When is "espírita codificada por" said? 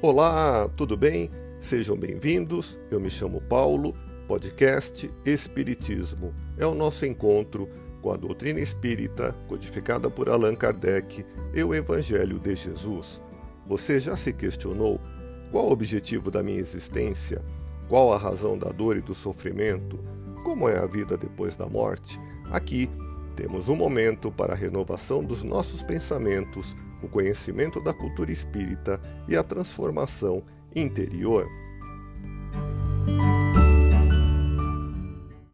8.60-10.28